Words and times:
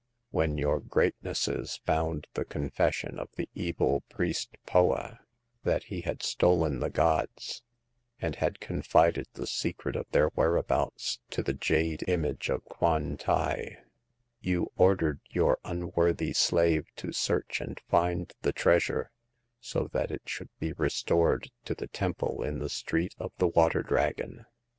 When 0.31 0.57
your 0.57 0.79
greatnesses 0.79 1.79
found 1.85 2.25
the 2.33 2.43
confession 2.43 3.19
of 3.19 3.29
the 3.35 3.47
evil 3.53 4.01
priest 4.09 4.57
Poa 4.65 5.19
that 5.63 5.83
he 5.83 6.01
had 6.01 6.23
stolen 6.23 6.79
the 6.79 6.89
gods, 6.89 7.61
and 8.19 8.35
had 8.37 8.59
confided 8.59 9.27
the 9.35 9.45
secret 9.45 9.95
of 9.95 10.09
their 10.09 10.29
whereabouts 10.29 11.19
to 11.29 11.43
the 11.43 11.53
jade 11.53 12.03
image 12.07 12.49
of 12.49 12.65
Kwan 12.65 13.15
tai, 13.15 13.77
you 14.39 14.71
ordered 14.75 15.19
your 15.29 15.59
unworthy 15.63 16.33
slave 16.33 16.87
to 16.95 17.11
search 17.13 17.61
and 17.61 17.79
find 17.87 18.33
the 18.41 18.53
treasure, 18.53 19.11
so 19.59 19.87
that 19.93 20.09
it 20.09 20.23
should 20.25 20.49
be 20.59 20.73
restored 20.73 21.51
to 21.65 21.75
the 21.75 21.85
temple 21.87 22.41
in 22.41 22.57
the 22.57 22.69
Street 22.69 23.13
of 23.19 23.33
the 23.37 23.49
Water 23.49 23.83
Dragon. 23.83 24.47